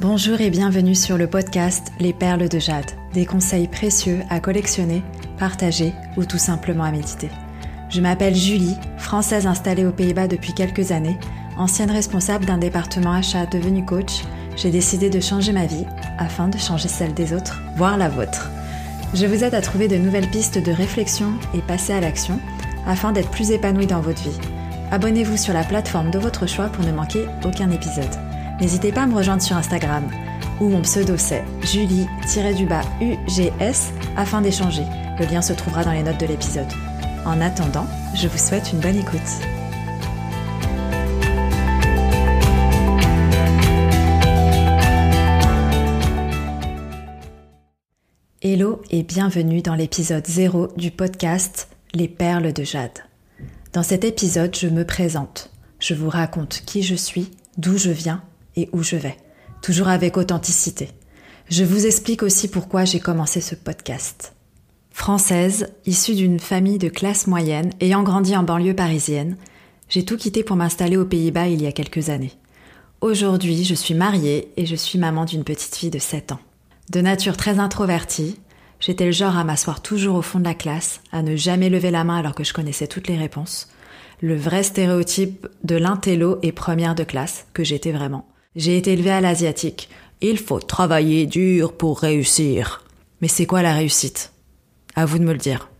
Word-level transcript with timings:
Bonjour 0.00 0.40
et 0.40 0.48
bienvenue 0.48 0.94
sur 0.94 1.18
le 1.18 1.26
podcast 1.26 1.92
Les 2.00 2.14
perles 2.14 2.48
de 2.48 2.58
jade, 2.58 2.90
des 3.12 3.26
conseils 3.26 3.68
précieux 3.68 4.20
à 4.30 4.40
collectionner, 4.40 5.02
partager 5.38 5.92
ou 6.16 6.24
tout 6.24 6.38
simplement 6.38 6.84
à 6.84 6.90
méditer. 6.90 7.28
Je 7.90 8.00
m'appelle 8.00 8.34
Julie, 8.34 8.78
française 8.96 9.46
installée 9.46 9.84
aux 9.84 9.92
Pays-Bas 9.92 10.26
depuis 10.26 10.54
quelques 10.54 10.90
années, 10.90 11.18
ancienne 11.58 11.90
responsable 11.90 12.46
d'un 12.46 12.56
département 12.56 13.12
achat 13.12 13.44
devenu 13.44 13.84
coach. 13.84 14.22
J'ai 14.56 14.70
décidé 14.70 15.10
de 15.10 15.20
changer 15.20 15.52
ma 15.52 15.66
vie 15.66 15.84
afin 16.16 16.48
de 16.48 16.56
changer 16.56 16.88
celle 16.88 17.12
des 17.12 17.34
autres, 17.34 17.60
voire 17.76 17.98
la 17.98 18.08
vôtre. 18.08 18.48
Je 19.12 19.26
vous 19.26 19.44
aide 19.44 19.54
à 19.54 19.60
trouver 19.60 19.86
de 19.86 19.98
nouvelles 19.98 20.30
pistes 20.30 20.56
de 20.56 20.72
réflexion 20.72 21.34
et 21.52 21.60
passer 21.60 21.92
à 21.92 22.00
l'action 22.00 22.40
afin 22.86 23.12
d'être 23.12 23.30
plus 23.30 23.50
épanoui 23.50 23.86
dans 23.86 24.00
votre 24.00 24.22
vie. 24.22 24.40
Abonnez-vous 24.92 25.36
sur 25.36 25.52
la 25.52 25.62
plateforme 25.62 26.10
de 26.10 26.18
votre 26.18 26.46
choix 26.46 26.70
pour 26.70 26.86
ne 26.86 26.92
manquer 26.92 27.26
aucun 27.44 27.70
épisode. 27.70 28.29
N'hésitez 28.60 28.92
pas 28.92 29.04
à 29.04 29.06
me 29.06 29.14
rejoindre 29.14 29.40
sur 29.42 29.56
Instagram, 29.56 30.06
où 30.60 30.68
mon 30.68 30.82
pseudo 30.82 31.16
c'est 31.16 31.42
Julie-UGS 31.62 32.08
afin 34.18 34.42
d'échanger. 34.42 34.84
Le 35.18 35.24
lien 35.24 35.40
se 35.40 35.54
trouvera 35.54 35.82
dans 35.82 35.92
les 35.92 36.02
notes 36.02 36.20
de 36.20 36.26
l'épisode. 36.26 36.68
En 37.24 37.40
attendant, 37.40 37.86
je 38.14 38.28
vous 38.28 38.36
souhaite 38.36 38.70
une 38.70 38.80
bonne 38.80 38.96
écoute. 38.96 39.20
Hello 48.42 48.82
et 48.90 49.02
bienvenue 49.02 49.62
dans 49.62 49.74
l'épisode 49.74 50.26
0 50.26 50.68
du 50.76 50.90
podcast 50.90 51.68
Les 51.94 52.08
perles 52.08 52.52
de 52.52 52.62
jade. 52.62 52.98
Dans 53.72 53.82
cet 53.82 54.04
épisode, 54.04 54.54
je 54.54 54.66
me 54.68 54.84
présente. 54.84 55.50
Je 55.78 55.94
vous 55.94 56.10
raconte 56.10 56.62
qui 56.66 56.82
je 56.82 56.94
suis, 56.94 57.30
d'où 57.56 57.78
je 57.78 57.90
viens 57.90 58.22
où 58.72 58.82
je 58.82 58.96
vais, 58.96 59.16
toujours 59.62 59.88
avec 59.88 60.16
authenticité. 60.16 60.90
Je 61.48 61.64
vous 61.64 61.86
explique 61.86 62.22
aussi 62.22 62.48
pourquoi 62.48 62.84
j'ai 62.84 63.00
commencé 63.00 63.40
ce 63.40 63.54
podcast. 63.54 64.34
Française, 64.92 65.72
issue 65.86 66.14
d'une 66.14 66.40
famille 66.40 66.78
de 66.78 66.88
classe 66.88 67.26
moyenne, 67.26 67.72
ayant 67.80 68.02
grandi 68.02 68.36
en 68.36 68.42
banlieue 68.42 68.74
parisienne, 68.74 69.36
j'ai 69.88 70.04
tout 70.04 70.16
quitté 70.16 70.44
pour 70.44 70.56
m'installer 70.56 70.96
aux 70.96 71.04
Pays-Bas 71.04 71.48
il 71.48 71.62
y 71.62 71.66
a 71.66 71.72
quelques 71.72 72.10
années. 72.10 72.32
Aujourd'hui, 73.00 73.64
je 73.64 73.74
suis 73.74 73.94
mariée 73.94 74.52
et 74.56 74.66
je 74.66 74.76
suis 74.76 74.98
maman 74.98 75.24
d'une 75.24 75.42
petite 75.42 75.74
fille 75.74 75.90
de 75.90 75.98
7 75.98 76.32
ans. 76.32 76.40
De 76.90 77.00
nature 77.00 77.36
très 77.36 77.58
introvertie, 77.58 78.38
j'étais 78.78 79.06
le 79.06 79.12
genre 79.12 79.36
à 79.36 79.44
m'asseoir 79.44 79.80
toujours 79.80 80.16
au 80.16 80.22
fond 80.22 80.38
de 80.38 80.44
la 80.44 80.54
classe, 80.54 81.00
à 81.12 81.22
ne 81.22 81.34
jamais 81.34 81.70
lever 81.70 81.90
la 81.90 82.04
main 82.04 82.18
alors 82.18 82.34
que 82.34 82.44
je 82.44 82.52
connaissais 82.52 82.86
toutes 82.86 83.08
les 83.08 83.16
réponses. 83.16 83.68
Le 84.20 84.36
vrai 84.36 84.62
stéréotype 84.62 85.46
de 85.64 85.76
l'intello 85.76 86.38
et 86.42 86.52
première 86.52 86.94
de 86.94 87.04
classe, 87.04 87.46
que 87.54 87.64
j'étais 87.64 87.92
vraiment. 87.92 88.28
J'ai 88.56 88.76
été 88.76 88.94
élevée 88.94 89.12
à 89.12 89.20
l'asiatique. 89.20 89.88
Il 90.20 90.36
faut 90.36 90.58
travailler 90.58 91.24
dur 91.26 91.72
pour 91.72 92.00
réussir. 92.00 92.82
Mais 93.20 93.28
c'est 93.28 93.46
quoi 93.46 93.62
la 93.62 93.74
réussite? 93.74 94.32
À 94.96 95.06
vous 95.06 95.20
de 95.20 95.24
me 95.24 95.30
le 95.30 95.38
dire. 95.38 95.70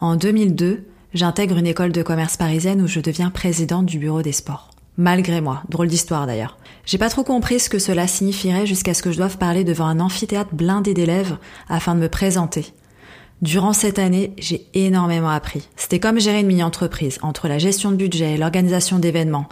En 0.00 0.16
2002, 0.16 0.86
j'intègre 1.12 1.58
une 1.58 1.66
école 1.66 1.92
de 1.92 2.02
commerce 2.02 2.38
parisienne 2.38 2.80
où 2.80 2.86
je 2.86 3.00
deviens 3.00 3.28
présidente 3.28 3.84
du 3.84 3.98
bureau 3.98 4.22
des 4.22 4.32
sports. 4.32 4.70
Malgré 4.96 5.42
moi, 5.42 5.64
drôle 5.68 5.88
d'histoire 5.88 6.26
d'ailleurs. 6.26 6.56
J'ai 6.86 6.96
pas 6.96 7.10
trop 7.10 7.24
compris 7.24 7.60
ce 7.60 7.68
que 7.68 7.78
cela 7.78 8.06
signifierait 8.06 8.66
jusqu'à 8.66 8.94
ce 8.94 9.02
que 9.02 9.12
je 9.12 9.18
doive 9.18 9.36
parler 9.36 9.62
devant 9.62 9.86
un 9.86 10.00
amphithéâtre 10.00 10.54
blindé 10.54 10.94
d'élèves 10.94 11.36
afin 11.68 11.94
de 11.94 12.00
me 12.00 12.08
présenter. 12.08 12.72
Durant 13.42 13.74
cette 13.74 13.98
année, 13.98 14.32
j'ai 14.38 14.66
énormément 14.72 15.28
appris. 15.28 15.68
C'était 15.76 16.00
comme 16.00 16.20
gérer 16.20 16.40
une 16.40 16.46
mini-entreprise, 16.46 17.18
entre 17.20 17.48
la 17.48 17.58
gestion 17.58 17.90
de 17.90 17.96
budget, 17.96 18.38
l'organisation 18.38 18.98
d'événements, 18.98 19.50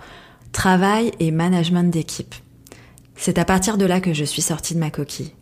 travail 0.53 1.11
et 1.21 1.33
management 1.33 1.91
d'équipe. 1.91 2.35
C'est 3.17 3.39
à 3.39 3.45
partir 3.45 3.79
de 3.79 3.85
là 3.85 4.01
que 4.01 4.13
je 4.13 4.25
suis 4.25 4.43
sortie 4.43 4.75
de 4.75 4.81
ma 4.81 4.91
coquille. 4.91 5.33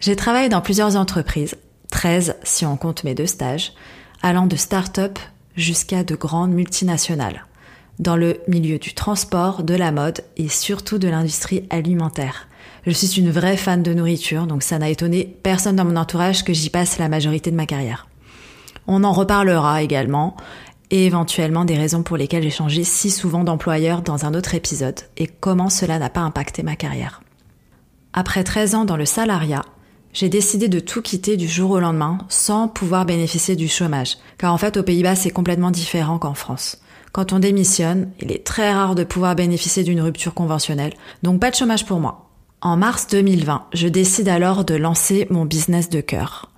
J'ai 0.00 0.16
travaillé 0.16 0.48
dans 0.48 0.60
plusieurs 0.60 0.96
entreprises, 0.96 1.56
13 1.90 2.36
si 2.42 2.64
on 2.66 2.76
compte 2.76 3.04
mes 3.04 3.14
deux 3.14 3.26
stages, 3.26 3.72
allant 4.22 4.46
de 4.46 4.56
start-up 4.56 5.18
jusqu'à 5.56 6.04
de 6.04 6.14
grandes 6.14 6.52
multinationales, 6.52 7.46
dans 7.98 8.16
le 8.16 8.40
milieu 8.48 8.78
du 8.78 8.94
transport, 8.94 9.62
de 9.62 9.74
la 9.74 9.92
mode 9.92 10.20
et 10.36 10.48
surtout 10.48 10.98
de 10.98 11.08
l'industrie 11.08 11.64
alimentaire. 11.70 12.46
Je 12.86 12.92
suis 12.92 13.20
une 13.20 13.30
vraie 13.30 13.56
fan 13.56 13.82
de 13.82 13.92
nourriture, 13.92 14.46
donc 14.46 14.62
ça 14.62 14.78
n'a 14.78 14.88
étonné 14.88 15.36
personne 15.42 15.76
dans 15.76 15.84
mon 15.84 15.96
entourage 15.96 16.44
que 16.44 16.52
j'y 16.52 16.70
passe 16.70 16.98
la 16.98 17.08
majorité 17.08 17.50
de 17.50 17.56
ma 17.56 17.66
carrière. 17.66 18.08
On 18.86 19.04
en 19.04 19.12
reparlera 19.12 19.82
également, 19.82 20.36
et 20.90 21.06
éventuellement 21.06 21.64
des 21.64 21.76
raisons 21.76 22.02
pour 22.02 22.16
lesquelles 22.16 22.42
j'ai 22.42 22.50
changé 22.50 22.84
si 22.84 23.10
souvent 23.10 23.44
d'employeur 23.44 24.02
dans 24.02 24.24
un 24.24 24.34
autre 24.34 24.54
épisode 24.54 25.00
et 25.16 25.26
comment 25.26 25.68
cela 25.68 25.98
n'a 25.98 26.10
pas 26.10 26.20
impacté 26.20 26.62
ma 26.62 26.76
carrière. 26.76 27.20
Après 28.20 28.42
13 28.42 28.74
ans 28.74 28.84
dans 28.84 28.96
le 28.96 29.04
salariat, 29.04 29.64
j'ai 30.12 30.28
décidé 30.28 30.66
de 30.66 30.80
tout 30.80 31.02
quitter 31.02 31.36
du 31.36 31.46
jour 31.46 31.70
au 31.70 31.78
lendemain 31.78 32.18
sans 32.28 32.66
pouvoir 32.66 33.06
bénéficier 33.06 33.54
du 33.54 33.68
chômage, 33.68 34.16
car 34.38 34.52
en 34.52 34.58
fait 34.58 34.76
aux 34.76 34.82
Pays-Bas 34.82 35.14
c'est 35.14 35.30
complètement 35.30 35.70
différent 35.70 36.18
qu'en 36.18 36.34
France. 36.34 36.78
Quand 37.12 37.32
on 37.32 37.38
démissionne, 37.38 38.10
il 38.18 38.32
est 38.32 38.44
très 38.44 38.72
rare 38.72 38.96
de 38.96 39.04
pouvoir 39.04 39.36
bénéficier 39.36 39.84
d'une 39.84 40.00
rupture 40.00 40.34
conventionnelle, 40.34 40.94
donc 41.22 41.38
pas 41.38 41.52
de 41.52 41.54
chômage 41.54 41.86
pour 41.86 42.00
moi. 42.00 42.28
En 42.60 42.76
mars 42.76 43.06
2020, 43.06 43.66
je 43.72 43.86
décide 43.86 44.28
alors 44.28 44.64
de 44.64 44.74
lancer 44.74 45.28
mon 45.30 45.44
business 45.44 45.88
de 45.88 46.00
cœur, 46.00 46.50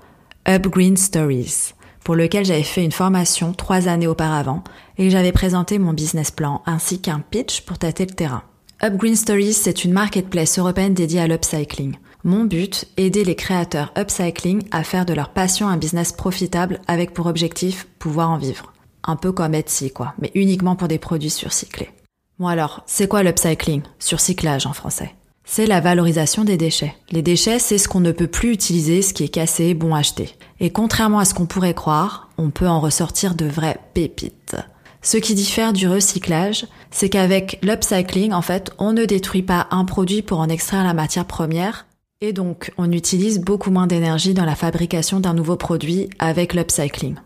Up 0.49 0.67
Green 0.67 0.97
Stories 0.97 1.75
pour 2.05 2.15
lequel 2.15 2.47
j'avais 2.47 2.63
fait 2.63 2.83
une 2.83 2.91
formation 2.91 3.53
trois 3.53 3.87
années 3.87 4.07
auparavant 4.07 4.65
et 4.97 5.11
j'avais 5.11 5.33
présenté 5.33 5.79
mon 5.79 5.93
business 5.93 6.31
plan 6.31 6.63
ainsi 6.65 7.03
qu'un 7.03 7.21
pitch 7.21 7.61
pour 7.61 7.77
tâter 7.77 8.07
le 8.07 8.15
terrain. 8.15 8.45
Upgreen 8.83 9.15
Stories, 9.15 9.53
c'est 9.53 9.85
une 9.85 9.93
marketplace 9.93 10.59
européenne 10.59 10.95
dédiée 10.95 11.21
à 11.21 11.27
l'upcycling. 11.27 11.97
Mon 12.25 12.45
but, 12.45 12.87
aider 12.97 13.25
les 13.25 13.35
créateurs 13.35 13.93
upcycling 13.95 14.63
à 14.71 14.85
faire 14.85 15.05
de 15.05 15.13
leur 15.13 15.35
passion 15.35 15.69
un 15.69 15.77
business 15.77 16.13
profitable 16.13 16.81
avec 16.87 17.13
pour 17.13 17.27
objectif 17.27 17.87
pouvoir 17.99 18.31
en 18.31 18.39
vivre. 18.39 18.73
Un 19.05 19.17
peu 19.17 19.33
comme 19.33 19.55
Etsy, 19.55 19.91
quoi, 19.91 20.15
mais 20.19 20.31
uniquement 20.35 20.77
pour 20.77 20.89
des 20.89 20.99
produits 20.99 21.29
surcyclés. 21.29 21.91
Bon 22.39 22.47
alors, 22.47 22.83
c'est 22.87 23.07
quoi 23.07 23.23
l'upcycling 23.23 23.83
Surcyclage 23.99 24.65
en 24.65 24.73
français? 24.73 25.15
C'est 25.45 25.67
la 25.67 25.81
valorisation 25.81 26.45
des 26.45 26.57
déchets. 26.57 26.95
Les 27.11 27.21
déchets, 27.21 27.59
c'est 27.59 27.77
ce 27.77 27.87
qu'on 27.87 28.01
ne 28.01 28.13
peut 28.13 28.29
plus 28.29 28.51
utiliser, 28.51 29.03
ce 29.03 29.13
qui 29.13 29.25
est 29.25 29.29
cassé, 29.29 29.75
bon 29.75 29.95
acheté. 29.95 30.31
Et 30.59 30.71
contrairement 30.71 31.19
à 31.19 31.27
ce 31.27 31.35
qu'on 31.35 31.45
pourrait 31.45 31.75
croire, 31.75 32.31
on 32.39 32.49
peut 32.49 32.69
en 32.69 32.81
ressortir 32.81 33.35
de 33.35 33.45
vraies 33.45 33.79
pépites. 33.93 34.57
Ce 35.03 35.17
qui 35.17 35.35
diffère 35.35 35.73
du 35.73 35.89
recyclage, 35.89 36.67
c'est 36.91 37.09
qu'avec 37.09 37.59
l'upcycling, 37.63 38.33
en 38.33 38.43
fait, 38.43 38.71
on 38.79 38.93
ne 38.93 39.07
détruit 39.07 39.43
pas 39.43 39.67
un 39.71 39.85
produit 39.87 40.21
pour 40.21 40.41
en 40.41 40.49
extraire 40.49 40.85
la 40.85 40.93
matière 40.93 41.25
première, 41.25 41.87
et 42.21 42.35
donc 42.35 42.71
on 42.77 42.93
utilise 42.93 43.41
beaucoup 43.41 43.71
moins 43.71 43.87
d'énergie 43.87 44.35
dans 44.35 44.45
la 44.45 44.55
fabrication 44.55 45.21
d'un 45.21 45.33
nouveau 45.33 45.57
produit 45.57 46.11
avec 46.19 46.53
l'upcycling. 46.53 47.17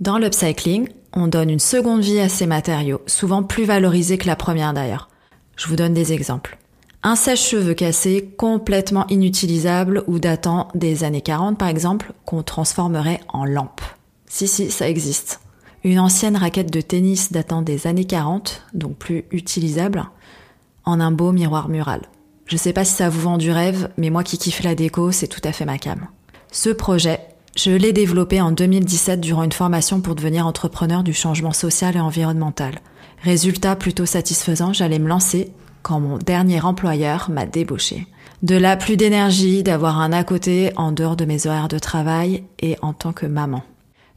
Dans 0.00 0.18
l'upcycling, 0.18 0.88
on 1.14 1.28
donne 1.28 1.48
une 1.48 1.58
seconde 1.58 2.02
vie 2.02 2.20
à 2.20 2.28
ces 2.28 2.46
matériaux, 2.46 3.00
souvent 3.06 3.42
plus 3.42 3.64
valorisés 3.64 4.18
que 4.18 4.26
la 4.26 4.36
première 4.36 4.74
d'ailleurs. 4.74 5.08
Je 5.56 5.66
vous 5.66 5.76
donne 5.76 5.94
des 5.94 6.12
exemples. 6.12 6.58
Un 7.02 7.16
sèche-cheveux 7.16 7.74
cassé 7.74 8.34
complètement 8.36 9.06
inutilisable 9.08 10.04
ou 10.08 10.18
datant 10.18 10.68
des 10.74 11.04
années 11.04 11.22
40 11.22 11.56
par 11.56 11.68
exemple, 11.68 12.12
qu'on 12.26 12.42
transformerait 12.42 13.20
en 13.28 13.46
lampe. 13.46 13.80
Si 14.26 14.46
si, 14.46 14.70
ça 14.70 14.88
existe. 14.88 15.40
Une 15.84 16.00
ancienne 16.00 16.36
raquette 16.36 16.72
de 16.72 16.80
tennis 16.80 17.30
datant 17.32 17.62
des 17.62 17.86
années 17.86 18.04
40, 18.04 18.66
donc 18.74 18.96
plus 18.96 19.24
utilisable, 19.30 20.04
en 20.84 21.00
un 21.00 21.12
beau 21.12 21.32
miroir 21.32 21.68
mural. 21.68 22.02
Je 22.46 22.56
sais 22.56 22.72
pas 22.72 22.84
si 22.84 22.94
ça 22.94 23.08
vous 23.08 23.20
vend 23.20 23.38
du 23.38 23.50
rêve, 23.50 23.90
mais 23.96 24.10
moi 24.10 24.24
qui 24.24 24.38
kiffe 24.38 24.62
la 24.62 24.74
déco, 24.74 25.12
c'est 25.12 25.28
tout 25.28 25.40
à 25.44 25.52
fait 25.52 25.66
ma 25.66 25.78
cam. 25.78 26.08
Ce 26.50 26.70
projet, 26.70 27.20
je 27.56 27.70
l'ai 27.70 27.92
développé 27.92 28.40
en 28.40 28.52
2017 28.52 29.20
durant 29.20 29.42
une 29.42 29.52
formation 29.52 30.00
pour 30.00 30.14
devenir 30.14 30.46
entrepreneur 30.46 31.02
du 31.02 31.12
changement 31.12 31.52
social 31.52 31.96
et 31.96 32.00
environnemental. 32.00 32.80
Résultat 33.22 33.76
plutôt 33.76 34.06
satisfaisant, 34.06 34.72
j'allais 34.72 34.98
me 34.98 35.08
lancer 35.08 35.52
quand 35.82 36.00
mon 36.00 36.18
dernier 36.18 36.60
employeur 36.60 37.30
m'a 37.30 37.46
débauché. 37.46 38.06
De 38.42 38.56
là, 38.56 38.76
plus 38.76 38.96
d'énergie 38.96 39.62
d'avoir 39.62 40.00
un 40.00 40.12
à 40.12 40.24
côté 40.24 40.72
en 40.76 40.92
dehors 40.92 41.16
de 41.16 41.24
mes 41.24 41.46
horaires 41.46 41.68
de 41.68 41.78
travail 41.78 42.44
et 42.60 42.76
en 42.82 42.92
tant 42.92 43.12
que 43.12 43.26
maman. 43.26 43.62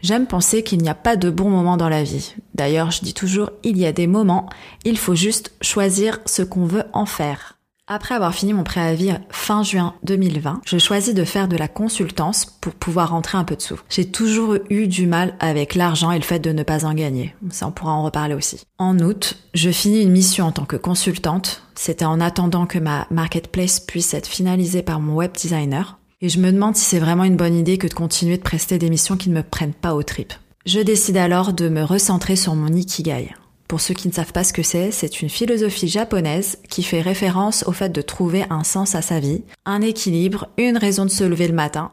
J'aime 0.01 0.25
penser 0.25 0.63
qu'il 0.63 0.81
n'y 0.81 0.89
a 0.89 0.95
pas 0.95 1.15
de 1.15 1.29
bons 1.29 1.49
moments 1.49 1.77
dans 1.77 1.89
la 1.89 2.03
vie. 2.03 2.35
D'ailleurs, 2.55 2.91
je 2.91 3.01
dis 3.01 3.13
toujours, 3.13 3.51
il 3.63 3.77
y 3.77 3.85
a 3.85 3.91
des 3.91 4.07
moments, 4.07 4.49
il 4.83 4.97
faut 4.97 5.15
juste 5.15 5.53
choisir 5.61 6.19
ce 6.25 6.41
qu'on 6.41 6.65
veut 6.65 6.85
en 6.93 7.05
faire. 7.05 7.57
Après 7.93 8.15
avoir 8.15 8.33
fini 8.33 8.53
mon 8.53 8.63
préavis 8.63 9.11
fin 9.31 9.63
juin 9.63 9.95
2020, 10.03 10.61
je 10.65 10.77
choisis 10.77 11.13
de 11.13 11.25
faire 11.25 11.49
de 11.49 11.57
la 11.57 11.67
consultance 11.67 12.45
pour 12.45 12.73
pouvoir 12.73 13.09
rentrer 13.09 13.37
un 13.37 13.43
peu 13.43 13.55
de 13.57 13.61
sous. 13.61 13.81
J'ai 13.89 14.09
toujours 14.09 14.55
eu 14.69 14.87
du 14.87 15.07
mal 15.07 15.35
avec 15.41 15.75
l'argent 15.75 16.11
et 16.11 16.17
le 16.17 16.23
fait 16.23 16.39
de 16.39 16.51
ne 16.51 16.63
pas 16.63 16.85
en 16.85 16.93
gagner. 16.93 17.35
Ça, 17.49 17.67
on 17.67 17.71
pourra 17.71 17.91
en 17.91 18.03
reparler 18.03 18.33
aussi. 18.33 18.61
En 18.77 18.97
août, 18.99 19.37
je 19.53 19.71
finis 19.71 20.03
une 20.03 20.11
mission 20.11 20.45
en 20.45 20.51
tant 20.53 20.63
que 20.63 20.77
consultante. 20.77 21.63
C'était 21.75 22.05
en 22.05 22.21
attendant 22.21 22.65
que 22.65 22.79
ma 22.79 23.07
marketplace 23.11 23.81
puisse 23.81 24.13
être 24.13 24.27
finalisée 24.27 24.83
par 24.83 25.01
mon 25.01 25.15
web 25.15 25.33
designer. 25.33 25.97
Et 26.23 26.29
je 26.29 26.39
me 26.39 26.51
demande 26.51 26.75
si 26.75 26.85
c'est 26.85 26.99
vraiment 26.99 27.23
une 27.23 27.35
bonne 27.35 27.55
idée 27.55 27.79
que 27.79 27.87
de 27.87 27.95
continuer 27.95 28.37
de 28.37 28.43
prester 28.43 28.77
des 28.77 28.91
missions 28.91 29.17
qui 29.17 29.29
ne 29.29 29.35
me 29.35 29.43
prennent 29.43 29.73
pas 29.73 29.95
au 29.95 30.03
trip. 30.03 30.33
Je 30.67 30.79
décide 30.79 31.17
alors 31.17 31.53
de 31.53 31.67
me 31.67 31.83
recentrer 31.83 32.35
sur 32.35 32.53
mon 32.53 32.71
ikigai. 32.71 33.29
pour 33.67 33.81
ceux 33.81 33.93
qui 33.93 34.09
ne 34.09 34.13
savent 34.13 34.33
pas 34.33 34.43
ce 34.43 34.53
que 34.53 34.63
c'est, 34.63 34.91
c'est 34.91 35.21
une 35.21 35.29
philosophie 35.29 35.87
japonaise 35.87 36.57
qui 36.69 36.83
fait 36.83 37.01
référence 37.01 37.63
au 37.65 37.71
fait 37.71 37.89
de 37.89 38.01
trouver 38.01 38.43
un 38.49 38.65
sens 38.65 38.95
à 38.95 39.01
sa 39.01 39.21
vie, 39.21 39.43
un 39.65 39.81
équilibre, 39.81 40.49
une 40.57 40.77
raison 40.77 41.05
de 41.05 41.09
se 41.09 41.23
lever 41.23 41.47
le 41.47 41.53
matin. 41.53 41.91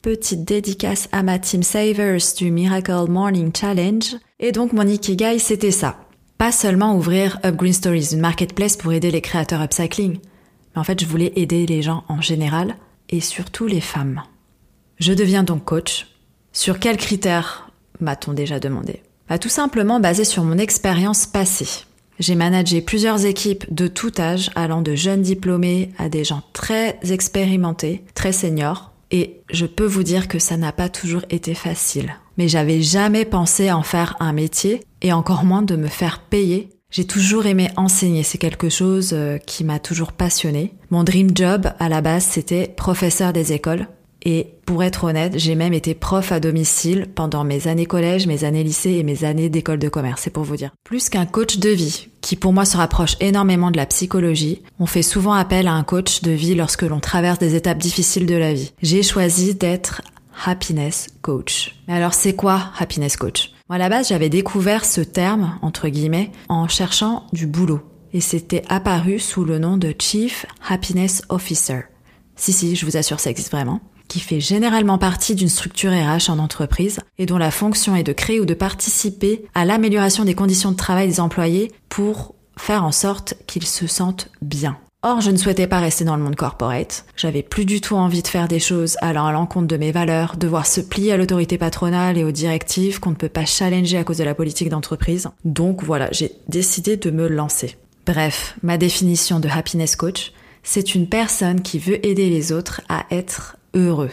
Petite 0.00 0.44
dédicace 0.44 1.06
à 1.12 1.22
ma 1.22 1.38
team 1.38 1.62
Savers 1.62 2.34
du 2.36 2.50
Miracle 2.50 3.10
Morning 3.10 3.52
Challenge. 3.54 4.16
Et 4.40 4.52
donc 4.52 4.72
mon 4.72 4.88
ikigai, 4.88 5.38
c'était 5.38 5.70
ça. 5.70 6.00
Pas 6.38 6.50
seulement 6.50 6.96
ouvrir 6.96 7.38
Up 7.44 7.56
Green 7.56 7.74
Stories, 7.74 8.08
une 8.12 8.20
marketplace 8.20 8.76
pour 8.76 8.92
aider 8.92 9.10
les 9.10 9.20
créateurs 9.20 9.62
upcycling, 9.62 10.18
mais 10.74 10.80
en 10.80 10.84
fait 10.84 11.00
je 11.00 11.06
voulais 11.06 11.32
aider 11.36 11.66
les 11.66 11.82
gens 11.82 12.04
en 12.08 12.20
général 12.20 12.74
et 13.08 13.20
surtout 13.20 13.66
les 13.66 13.80
femmes. 13.80 14.22
Je 14.98 15.12
deviens 15.12 15.42
donc 15.42 15.64
coach. 15.64 16.08
Sur 16.52 16.78
quels 16.78 16.96
critères 16.96 17.70
m'a-t-on 18.00 18.32
déjà 18.32 18.58
demandé? 18.58 19.02
Bah, 19.28 19.38
Tout 19.38 19.48
simplement 19.48 20.00
basé 20.00 20.24
sur 20.24 20.44
mon 20.44 20.58
expérience 20.58 21.26
passée. 21.26 21.84
J'ai 22.18 22.34
managé 22.34 22.80
plusieurs 22.80 23.24
équipes 23.26 23.72
de 23.72 23.86
tout 23.86 24.12
âge, 24.18 24.50
allant 24.56 24.82
de 24.82 24.94
jeunes 24.96 25.22
diplômés 25.22 25.92
à 25.98 26.08
des 26.08 26.24
gens 26.24 26.42
très 26.52 26.98
expérimentés, 27.08 28.04
très 28.14 28.32
seniors, 28.32 28.92
et 29.12 29.40
je 29.50 29.66
peux 29.66 29.86
vous 29.86 30.02
dire 30.02 30.26
que 30.26 30.40
ça 30.40 30.56
n'a 30.56 30.72
pas 30.72 30.88
toujours 30.88 31.22
été 31.30 31.54
facile. 31.54 32.14
Mais 32.36 32.48
j'avais 32.48 32.82
jamais 32.82 33.24
pensé 33.24 33.70
en 33.70 33.82
faire 33.82 34.16
un 34.18 34.32
métier, 34.32 34.82
et 35.00 35.12
encore 35.12 35.44
moins 35.44 35.62
de 35.62 35.76
me 35.76 35.86
faire 35.86 36.20
payer. 36.20 36.70
J'ai 36.90 37.06
toujours 37.06 37.44
aimé 37.44 37.68
enseigner, 37.76 38.22
c'est 38.22 38.38
quelque 38.38 38.70
chose 38.70 39.10
euh, 39.12 39.36
qui 39.36 39.62
m'a 39.62 39.78
toujours 39.78 40.12
passionné. 40.12 40.72
Mon 40.90 41.04
dream 41.04 41.28
job 41.34 41.70
à 41.78 41.88
la 41.90 42.00
base 42.00 42.24
c'était 42.24 42.66
professeur 42.66 43.34
des 43.34 43.52
écoles, 43.52 43.86
et 44.22 44.54
pour 44.64 44.82
être 44.82 45.04
honnête, 45.04 45.38
j'ai 45.38 45.54
même 45.54 45.74
été 45.74 45.94
prof 45.94 46.32
à 46.32 46.40
domicile 46.40 47.06
pendant 47.14 47.44
mes 47.44 47.68
années 47.68 47.86
collège, 47.86 48.26
mes 48.26 48.44
années 48.44 48.64
lycée 48.64 48.92
et 48.92 49.02
mes 49.02 49.24
années 49.24 49.50
d'école 49.50 49.78
de 49.78 49.88
commerce, 49.88 50.22
c'est 50.24 50.30
pour 50.30 50.44
vous 50.44 50.56
dire. 50.56 50.70
Plus 50.82 51.08
qu'un 51.10 51.26
coach 51.26 51.58
de 51.58 51.68
vie, 51.68 52.08
qui 52.22 52.36
pour 52.36 52.54
moi 52.54 52.64
se 52.64 52.76
rapproche 52.78 53.16
énormément 53.20 53.70
de 53.70 53.76
la 53.76 53.86
psychologie, 53.86 54.62
on 54.80 54.86
fait 54.86 55.02
souvent 55.02 55.34
appel 55.34 55.68
à 55.68 55.74
un 55.74 55.84
coach 55.84 56.22
de 56.22 56.32
vie 56.32 56.54
lorsque 56.54 56.82
l'on 56.82 57.00
traverse 57.00 57.38
des 57.38 57.54
étapes 57.54 57.78
difficiles 57.78 58.26
de 58.26 58.34
la 58.34 58.54
vie. 58.54 58.72
J'ai 58.82 59.02
choisi 59.02 59.54
d'être 59.54 60.02
happiness 60.46 61.08
coach. 61.20 61.76
Mais 61.86 61.94
alors 61.94 62.14
c'est 62.14 62.34
quoi 62.34 62.70
happiness 62.78 63.16
coach? 63.16 63.52
Moi 63.68 63.76
à 63.76 63.78
la 63.78 63.90
base 63.90 64.08
j'avais 64.08 64.30
découvert 64.30 64.86
ce 64.86 65.02
terme, 65.02 65.58
entre 65.60 65.88
guillemets, 65.88 66.32
en 66.48 66.68
cherchant 66.68 67.26
du 67.34 67.46
boulot. 67.46 67.82
Et 68.14 68.22
c'était 68.22 68.62
apparu 68.68 69.18
sous 69.18 69.44
le 69.44 69.58
nom 69.58 69.76
de 69.76 69.94
Chief 69.98 70.46
Happiness 70.66 71.22
Officer. 71.28 71.82
Si 72.34 72.54
si, 72.54 72.76
je 72.76 72.86
vous 72.86 72.96
assure 72.96 73.20
ça 73.20 73.30
existe 73.30 73.50
vraiment 73.50 73.80
qui 74.08 74.20
fait 74.20 74.40
généralement 74.40 74.96
partie 74.96 75.34
d'une 75.34 75.50
structure 75.50 75.90
RH 75.90 76.30
en 76.30 76.38
entreprise 76.38 77.00
et 77.18 77.26
dont 77.26 77.36
la 77.36 77.50
fonction 77.50 77.94
est 77.94 78.04
de 78.04 78.14
créer 78.14 78.40
ou 78.40 78.46
de 78.46 78.54
participer 78.54 79.44
à 79.54 79.66
l'amélioration 79.66 80.24
des 80.24 80.34
conditions 80.34 80.72
de 80.72 80.76
travail 80.76 81.08
des 81.08 81.20
employés 81.20 81.70
pour 81.90 82.34
faire 82.56 82.84
en 82.84 82.92
sorte 82.92 83.34
qu'ils 83.46 83.66
se 83.66 83.86
sentent 83.86 84.30
bien. 84.40 84.78
Or, 85.04 85.20
je 85.20 85.30
ne 85.30 85.36
souhaitais 85.36 85.68
pas 85.68 85.78
rester 85.78 86.04
dans 86.04 86.16
le 86.16 86.22
monde 86.24 86.34
corporate. 86.34 87.04
J'avais 87.16 87.44
plus 87.44 87.64
du 87.64 87.80
tout 87.80 87.94
envie 87.94 88.22
de 88.22 88.26
faire 88.26 88.48
des 88.48 88.58
choses 88.58 88.96
allant 89.00 89.26
à 89.26 89.32
l'encontre 89.32 89.68
de 89.68 89.76
mes 89.76 89.92
valeurs, 89.92 90.36
devoir 90.36 90.66
se 90.66 90.80
plier 90.80 91.12
à 91.12 91.16
l'autorité 91.16 91.56
patronale 91.56 92.18
et 92.18 92.24
aux 92.24 92.32
directives 92.32 92.98
qu'on 92.98 93.10
ne 93.10 93.14
peut 93.14 93.28
pas 93.28 93.44
challenger 93.44 93.96
à 93.96 94.02
cause 94.02 94.18
de 94.18 94.24
la 94.24 94.34
politique 94.34 94.70
d'entreprise. 94.70 95.28
Donc 95.44 95.84
voilà, 95.84 96.08
j'ai 96.10 96.32
décidé 96.48 96.96
de 96.96 97.12
me 97.12 97.28
lancer. 97.28 97.76
Bref, 98.06 98.56
ma 98.64 98.76
définition 98.76 99.38
de 99.38 99.48
happiness 99.48 99.94
coach, 99.94 100.32
c'est 100.64 100.96
une 100.96 101.08
personne 101.08 101.62
qui 101.62 101.78
veut 101.78 102.04
aider 102.04 102.28
les 102.28 102.50
autres 102.50 102.80
à 102.88 103.04
être 103.12 103.56
heureux, 103.74 104.10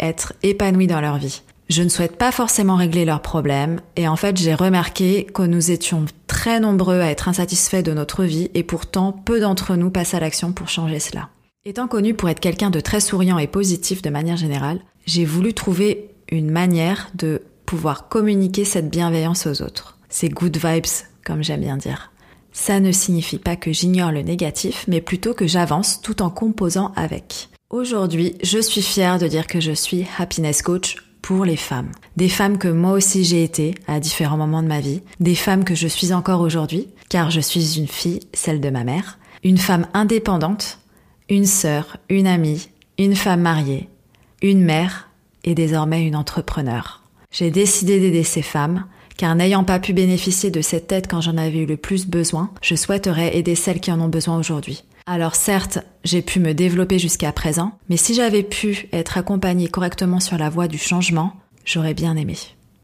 être 0.00 0.34
épanouis 0.42 0.86
dans 0.86 1.00
leur 1.00 1.16
vie. 1.16 1.40
Je 1.70 1.82
ne 1.82 1.88
souhaite 1.88 2.16
pas 2.16 2.32
forcément 2.32 2.76
régler 2.76 3.06
leurs 3.06 3.22
problèmes 3.22 3.80
et 3.96 4.06
en 4.06 4.16
fait 4.16 4.36
j'ai 4.36 4.54
remarqué 4.54 5.24
que 5.24 5.42
nous 5.42 5.70
étions 5.70 6.04
nombreux 6.46 7.00
à 7.00 7.10
être 7.10 7.28
insatisfaits 7.28 7.82
de 7.82 7.92
notre 7.92 8.24
vie 8.24 8.50
et 8.54 8.62
pourtant 8.62 9.12
peu 9.12 9.40
d'entre 9.40 9.76
nous 9.76 9.90
passent 9.90 10.14
à 10.14 10.20
l'action 10.20 10.52
pour 10.52 10.68
changer 10.68 10.98
cela. 10.98 11.28
Étant 11.66 11.88
connu 11.88 12.14
pour 12.14 12.28
être 12.30 12.40
quelqu'un 12.40 12.70
de 12.70 12.80
très 12.80 13.00
souriant 13.00 13.38
et 13.38 13.46
positif 13.46 14.00
de 14.00 14.08
manière 14.08 14.38
générale, 14.38 14.80
j'ai 15.04 15.26
voulu 15.26 15.52
trouver 15.52 16.10
une 16.30 16.50
manière 16.50 17.10
de 17.14 17.42
pouvoir 17.66 18.08
communiquer 18.08 18.64
cette 18.64 18.90
bienveillance 18.90 19.46
aux 19.46 19.62
autres. 19.62 19.98
Ces 20.08 20.30
good 20.30 20.56
vibes, 20.56 20.86
comme 21.24 21.42
j'aime 21.42 21.60
bien 21.60 21.76
dire. 21.76 22.10
Ça 22.52 22.80
ne 22.80 22.90
signifie 22.90 23.38
pas 23.38 23.56
que 23.56 23.72
j'ignore 23.72 24.10
le 24.10 24.22
négatif, 24.22 24.84
mais 24.88 25.00
plutôt 25.00 25.34
que 25.34 25.46
j'avance 25.46 26.00
tout 26.00 26.22
en 26.22 26.30
composant 26.30 26.92
avec. 26.96 27.50
Aujourd'hui, 27.68 28.34
je 28.42 28.58
suis 28.58 28.82
fière 28.82 29.18
de 29.18 29.28
dire 29.28 29.46
que 29.46 29.60
je 29.60 29.72
suis 29.72 30.06
happiness 30.18 30.62
coach 30.62 30.96
pour 31.22 31.44
les 31.44 31.56
femmes. 31.56 31.90
Des 32.16 32.28
femmes 32.28 32.58
que 32.58 32.68
moi 32.68 32.92
aussi 32.92 33.24
j'ai 33.24 33.44
été 33.44 33.74
à 33.86 34.00
différents 34.00 34.36
moments 34.36 34.62
de 34.62 34.68
ma 34.68 34.80
vie, 34.80 35.02
des 35.20 35.34
femmes 35.34 35.64
que 35.64 35.74
je 35.74 35.88
suis 35.88 36.12
encore 36.12 36.40
aujourd'hui, 36.40 36.88
car 37.08 37.30
je 37.30 37.40
suis 37.40 37.78
une 37.78 37.88
fille, 37.88 38.20
celle 38.32 38.60
de 38.60 38.70
ma 38.70 38.84
mère, 38.84 39.18
une 39.42 39.58
femme 39.58 39.86
indépendante, 39.94 40.78
une 41.28 41.46
sœur, 41.46 41.96
une 42.08 42.26
amie, 42.26 42.68
une 42.98 43.16
femme 43.16 43.42
mariée, 43.42 43.88
une 44.42 44.62
mère 44.62 45.08
et 45.44 45.54
désormais 45.54 46.06
une 46.06 46.16
entrepreneur. 46.16 47.02
J'ai 47.30 47.50
décidé 47.50 48.00
d'aider 48.00 48.24
ces 48.24 48.42
femmes, 48.42 48.84
car 49.16 49.34
n'ayant 49.34 49.64
pas 49.64 49.78
pu 49.78 49.92
bénéficier 49.92 50.50
de 50.50 50.60
cette 50.60 50.90
aide 50.92 51.06
quand 51.06 51.20
j'en 51.20 51.36
avais 51.36 51.58
eu 51.58 51.66
le 51.66 51.76
plus 51.76 52.06
besoin, 52.06 52.50
je 52.62 52.74
souhaiterais 52.74 53.36
aider 53.36 53.54
celles 53.54 53.80
qui 53.80 53.92
en 53.92 54.00
ont 54.00 54.08
besoin 54.08 54.38
aujourd'hui. 54.38 54.82
Alors 55.12 55.34
certes, 55.34 55.80
j'ai 56.04 56.22
pu 56.22 56.38
me 56.38 56.54
développer 56.54 57.00
jusqu'à 57.00 57.32
présent, 57.32 57.72
mais 57.88 57.96
si 57.96 58.14
j'avais 58.14 58.44
pu 58.44 58.88
être 58.92 59.18
accompagnée 59.18 59.66
correctement 59.66 60.20
sur 60.20 60.38
la 60.38 60.50
voie 60.50 60.68
du 60.68 60.78
changement, 60.78 61.32
j'aurais 61.64 61.94
bien 61.94 62.14
aimé. 62.14 62.36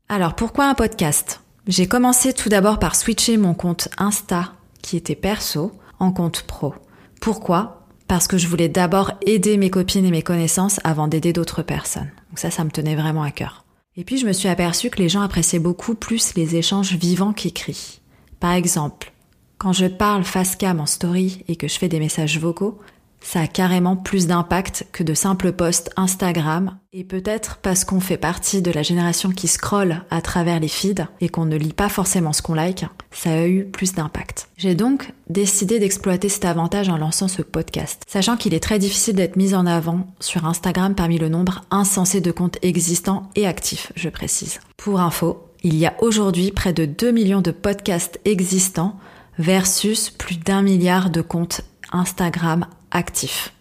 Alors 0.08 0.34
pourquoi 0.34 0.66
un 0.66 0.74
podcast? 0.74 1.40
J'ai 1.68 1.86
commencé 1.86 2.32
tout 2.32 2.48
d'abord 2.48 2.80
par 2.80 2.96
switcher 2.96 3.36
mon 3.36 3.54
compte 3.54 3.86
Insta, 3.96 4.54
qui 4.82 4.96
était 4.96 5.14
perso, 5.14 5.70
en 6.00 6.10
compte 6.10 6.42
pro. 6.42 6.74
Pourquoi? 7.20 7.86
Parce 8.08 8.26
que 8.26 8.38
je 8.38 8.48
voulais 8.48 8.68
d'abord 8.68 9.12
aider 9.24 9.56
mes 9.56 9.70
copines 9.70 10.04
et 10.04 10.10
mes 10.10 10.22
connaissances 10.22 10.80
avant 10.82 11.06
d'aider 11.06 11.32
d'autres 11.32 11.62
personnes. 11.62 12.10
Donc 12.30 12.40
ça, 12.40 12.50
ça 12.50 12.64
me 12.64 12.70
tenait 12.70 12.96
vraiment 12.96 13.22
à 13.22 13.30
cœur. 13.30 13.64
Et 13.94 14.02
puis 14.02 14.18
je 14.18 14.26
me 14.26 14.32
suis 14.32 14.48
aperçue 14.48 14.90
que 14.90 14.98
les 14.98 15.08
gens 15.08 15.22
appréciaient 15.22 15.60
beaucoup 15.60 15.94
plus 15.94 16.34
les 16.34 16.56
échanges 16.56 16.96
vivants 16.96 17.32
qu'écrits. 17.32 18.00
Par 18.40 18.50
exemple, 18.50 19.12
quand 19.58 19.72
je 19.72 19.86
parle 19.86 20.24
face 20.24 20.56
cam 20.56 20.80
en 20.80 20.86
story 20.86 21.44
et 21.48 21.56
que 21.56 21.68
je 21.68 21.78
fais 21.78 21.88
des 21.88 21.98
messages 21.98 22.38
vocaux, 22.38 22.78
ça 23.20 23.40
a 23.40 23.46
carrément 23.48 23.96
plus 23.96 24.28
d'impact 24.28 24.86
que 24.92 25.02
de 25.02 25.12
simples 25.12 25.52
posts 25.52 25.90
Instagram. 25.96 26.78
Et 26.92 27.02
peut-être 27.02 27.56
parce 27.56 27.84
qu'on 27.84 27.98
fait 27.98 28.18
partie 28.18 28.62
de 28.62 28.70
la 28.70 28.82
génération 28.82 29.30
qui 29.30 29.48
scrolle 29.48 30.04
à 30.10 30.20
travers 30.20 30.60
les 30.60 30.68
feeds 30.68 31.06
et 31.20 31.28
qu'on 31.28 31.44
ne 31.44 31.56
lit 31.56 31.72
pas 31.72 31.88
forcément 31.88 32.32
ce 32.32 32.42
qu'on 32.42 32.54
like, 32.54 32.86
ça 33.10 33.30
a 33.30 33.46
eu 33.46 33.64
plus 33.64 33.94
d'impact. 33.94 34.48
J'ai 34.56 34.76
donc 34.76 35.12
décidé 35.28 35.80
d'exploiter 35.80 36.28
cet 36.28 36.44
avantage 36.44 36.88
en 36.88 36.98
lançant 36.98 37.26
ce 37.26 37.42
podcast, 37.42 38.02
sachant 38.06 38.36
qu'il 38.36 38.54
est 38.54 38.62
très 38.62 38.78
difficile 38.78 39.16
d'être 39.16 39.36
mis 39.36 39.54
en 39.54 39.66
avant 39.66 40.06
sur 40.20 40.46
Instagram 40.46 40.94
parmi 40.94 41.18
le 41.18 41.28
nombre 41.28 41.62
insensé 41.70 42.20
de 42.20 42.30
comptes 42.30 42.58
existants 42.62 43.30
et 43.34 43.46
actifs, 43.46 43.90
je 43.96 44.08
précise. 44.08 44.60
Pour 44.76 45.00
info, 45.00 45.42
il 45.64 45.74
y 45.74 45.86
a 45.86 45.94
aujourd'hui 46.00 46.52
près 46.52 46.72
de 46.72 46.84
2 46.84 47.10
millions 47.10 47.40
de 47.40 47.50
podcasts 47.50 48.20
existants 48.24 49.00
versus 49.38 50.10
plus 50.10 50.36
d'un 50.36 50.62
milliard 50.62 51.10
de 51.10 51.22
comptes 51.22 51.62
Instagram 51.92 52.66
actifs. 52.90 53.52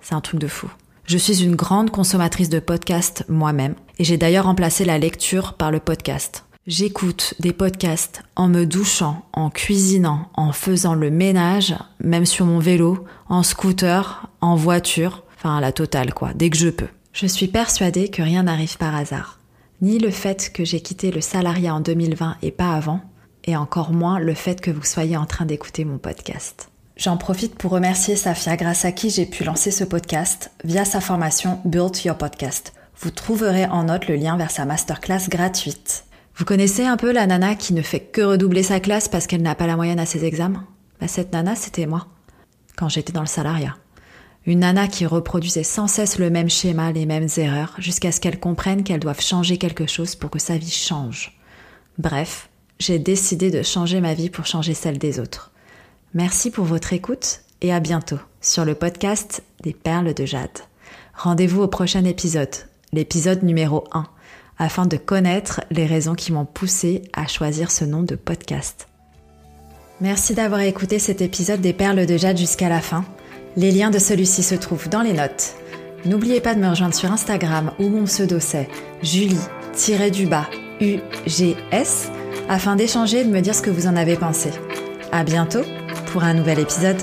C'est 0.00 0.14
un 0.14 0.20
truc 0.20 0.40
de 0.40 0.48
fou. 0.48 0.70
Je 1.04 1.18
suis 1.18 1.42
une 1.42 1.56
grande 1.56 1.90
consommatrice 1.90 2.48
de 2.48 2.60
podcasts 2.60 3.24
moi-même 3.28 3.74
et 3.98 4.04
j'ai 4.04 4.16
d'ailleurs 4.16 4.44
remplacé 4.44 4.84
la 4.84 4.98
lecture 4.98 5.54
par 5.54 5.70
le 5.70 5.80
podcast. 5.80 6.44
J'écoute 6.66 7.34
des 7.40 7.52
podcasts 7.52 8.22
en 8.36 8.48
me 8.48 8.64
douchant, 8.64 9.24
en 9.32 9.50
cuisinant, 9.50 10.28
en 10.34 10.52
faisant 10.52 10.94
le 10.94 11.10
ménage, 11.10 11.74
même 11.98 12.26
sur 12.26 12.46
mon 12.46 12.58
vélo, 12.58 13.04
en 13.28 13.42
scooter, 13.42 14.28
en 14.40 14.54
voiture, 14.54 15.24
enfin 15.36 15.60
la 15.60 15.72
totale 15.72 16.14
quoi, 16.14 16.32
dès 16.34 16.50
que 16.50 16.56
je 16.56 16.68
peux. 16.68 16.88
Je 17.12 17.26
suis 17.26 17.48
persuadée 17.48 18.08
que 18.08 18.22
rien 18.22 18.44
n'arrive 18.44 18.76
par 18.76 18.94
hasard. 18.94 19.40
Ni 19.80 19.98
le 19.98 20.10
fait 20.10 20.52
que 20.52 20.64
j'ai 20.64 20.80
quitté 20.80 21.10
le 21.10 21.20
salariat 21.20 21.74
en 21.74 21.80
2020 21.80 22.36
et 22.42 22.50
pas 22.50 22.74
avant, 22.74 23.00
et 23.44 23.56
encore 23.56 23.92
moins 23.92 24.18
le 24.18 24.34
fait 24.34 24.60
que 24.60 24.70
vous 24.70 24.84
soyez 24.84 25.16
en 25.16 25.26
train 25.26 25.46
d'écouter 25.46 25.84
mon 25.84 25.98
podcast. 25.98 26.70
J'en 26.96 27.16
profite 27.16 27.54
pour 27.54 27.70
remercier 27.70 28.14
Safia 28.14 28.56
grâce 28.56 28.84
à 28.84 28.92
qui 28.92 29.08
j'ai 29.08 29.24
pu 29.24 29.42
lancer 29.42 29.70
ce 29.70 29.84
podcast 29.84 30.50
via 30.64 30.84
sa 30.84 31.00
formation 31.00 31.58
Build 31.64 32.04
Your 32.04 32.18
Podcast. 32.18 32.74
Vous 33.00 33.10
trouverez 33.10 33.64
en 33.64 33.84
note 33.84 34.08
le 34.08 34.16
lien 34.16 34.36
vers 34.36 34.50
sa 34.50 34.66
masterclass 34.66 35.28
gratuite. 35.30 36.04
Vous 36.36 36.44
connaissez 36.44 36.84
un 36.84 36.98
peu 36.98 37.10
la 37.10 37.26
nana 37.26 37.54
qui 37.54 37.72
ne 37.72 37.80
fait 37.80 38.00
que 38.00 38.20
redoubler 38.20 38.62
sa 38.62 38.80
classe 38.80 39.08
parce 39.08 39.26
qu'elle 39.26 39.40
n'a 39.40 39.54
pas 39.54 39.66
la 39.66 39.76
moyenne 39.76 39.98
à 39.98 40.04
ses 40.04 40.26
examens? 40.26 40.66
Bah, 41.00 41.08
Cette 41.08 41.32
nana, 41.32 41.56
c'était 41.56 41.86
moi, 41.86 42.06
quand 42.76 42.90
j'étais 42.90 43.14
dans 43.14 43.22
le 43.22 43.26
salariat. 43.26 43.76
Une 44.44 44.58
nana 44.58 44.86
qui 44.86 45.06
reproduisait 45.06 45.62
sans 45.62 45.86
cesse 45.86 46.18
le 46.18 46.28
même 46.28 46.50
schéma, 46.50 46.92
les 46.92 47.06
mêmes 47.06 47.28
erreurs, 47.38 47.74
jusqu'à 47.78 48.12
ce 48.12 48.20
qu'elle 48.20 48.38
comprenne 48.38 48.84
qu'elle 48.84 49.00
doivent 49.00 49.22
changer 49.22 49.56
quelque 49.56 49.86
chose 49.86 50.16
pour 50.16 50.28
que 50.28 50.38
sa 50.38 50.58
vie 50.58 50.70
change. 50.70 51.38
Bref, 51.96 52.49
j'ai 52.80 52.98
décidé 52.98 53.50
de 53.50 53.62
changer 53.62 54.00
ma 54.00 54.14
vie 54.14 54.30
pour 54.30 54.46
changer 54.46 54.74
celle 54.74 54.98
des 54.98 55.20
autres. 55.20 55.52
Merci 56.14 56.50
pour 56.50 56.64
votre 56.64 56.92
écoute 56.92 57.42
et 57.60 57.72
à 57.72 57.78
bientôt 57.78 58.18
sur 58.40 58.64
le 58.64 58.74
podcast 58.74 59.42
des 59.62 59.74
perles 59.74 60.14
de 60.14 60.24
jade. 60.24 60.48
Rendez-vous 61.14 61.62
au 61.62 61.68
prochain 61.68 62.04
épisode, 62.04 62.54
l'épisode 62.92 63.42
numéro 63.42 63.84
1, 63.92 64.06
afin 64.58 64.86
de 64.86 64.96
connaître 64.96 65.60
les 65.70 65.86
raisons 65.86 66.14
qui 66.14 66.32
m'ont 66.32 66.46
poussé 66.46 67.02
à 67.12 67.26
choisir 67.26 67.70
ce 67.70 67.84
nom 67.84 68.02
de 68.02 68.16
podcast. 68.16 68.88
Merci 70.00 70.34
d'avoir 70.34 70.62
écouté 70.62 70.98
cet 70.98 71.20
épisode 71.20 71.60
des 71.60 71.74
Perles 71.74 72.06
de 72.06 72.16
Jade 72.16 72.38
jusqu'à 72.38 72.70
la 72.70 72.80
fin. 72.80 73.04
Les 73.56 73.70
liens 73.70 73.90
de 73.90 73.98
celui-ci 73.98 74.42
se 74.42 74.54
trouvent 74.54 74.88
dans 74.88 75.02
les 75.02 75.12
notes. 75.12 75.54
N'oubliez 76.06 76.40
pas 76.40 76.54
de 76.54 76.60
me 76.60 76.70
rejoindre 76.70 76.94
sur 76.94 77.12
Instagram 77.12 77.72
où 77.78 77.88
mon 77.88 78.04
pseudo 78.04 78.40
c'est 78.40 78.70
Julie-du-bas 79.02 80.48
UGS 80.80 82.19
afin 82.48 82.76
d'échanger 82.76 83.20
et 83.20 83.24
de 83.24 83.30
me 83.30 83.40
dire 83.40 83.54
ce 83.54 83.62
que 83.62 83.70
vous 83.70 83.86
en 83.86 83.96
avez 83.96 84.16
pensé. 84.16 84.50
À 85.12 85.24
bientôt 85.24 85.62
pour 86.12 86.24
un 86.24 86.34
nouvel 86.34 86.58
épisode. 86.58 87.00